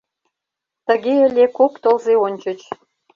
[0.87, 2.59] Тыге ыле кок тылзе ончыч.